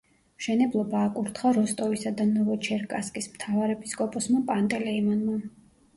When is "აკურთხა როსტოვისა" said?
1.09-2.13